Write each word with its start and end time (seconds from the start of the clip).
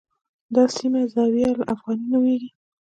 دا 0.55 0.63
سیمه 0.75 0.99
الزاویة 1.05 1.47
الافغانیه 1.55 2.07
نومېږي. 2.11 2.49